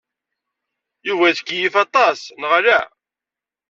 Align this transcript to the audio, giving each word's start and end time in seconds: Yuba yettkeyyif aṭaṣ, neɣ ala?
Yuba 1.07 1.25
yettkeyyif 1.29 1.75
aṭaṣ, 1.83 2.19
neɣ 2.39 2.51
ala? 2.59 2.79